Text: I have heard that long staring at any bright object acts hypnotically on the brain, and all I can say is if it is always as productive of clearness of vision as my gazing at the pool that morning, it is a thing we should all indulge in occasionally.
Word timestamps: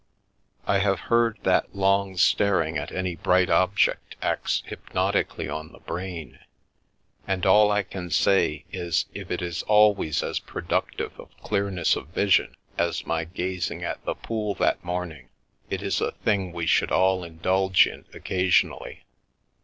I 0.65 0.79
have 0.79 0.99
heard 1.13 1.37
that 1.43 1.75
long 1.75 2.17
staring 2.17 2.75
at 2.75 2.91
any 2.91 3.13
bright 3.15 3.51
object 3.51 4.15
acts 4.19 4.63
hypnotically 4.65 5.47
on 5.47 5.71
the 5.73 5.77
brain, 5.79 6.39
and 7.27 7.45
all 7.45 7.71
I 7.71 7.83
can 7.83 8.09
say 8.09 8.65
is 8.71 9.05
if 9.13 9.29
it 9.29 9.43
is 9.43 9.61
always 9.61 10.23
as 10.23 10.39
productive 10.39 11.19
of 11.19 11.37
clearness 11.37 11.95
of 11.95 12.07
vision 12.07 12.55
as 12.79 13.05
my 13.05 13.25
gazing 13.25 13.83
at 13.83 14.03
the 14.03 14.15
pool 14.15 14.55
that 14.55 14.83
morning, 14.83 15.29
it 15.69 15.83
is 15.83 16.01
a 16.01 16.13
thing 16.13 16.51
we 16.51 16.65
should 16.65 16.91
all 16.91 17.23
indulge 17.23 17.85
in 17.85 18.05
occasionally. 18.11 19.03